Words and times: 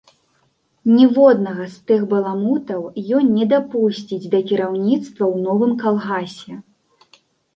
Ніводнага 0.93 1.65
з 1.73 1.89
тых 1.89 2.05
баламутаў 2.13 2.81
ён 3.19 3.29
не 3.35 3.45
дапусціць 3.53 4.29
да 4.33 4.39
кіраўніцтва 4.53 5.23
ў 5.33 5.43
новым 5.45 5.71
калгасе. 5.83 6.53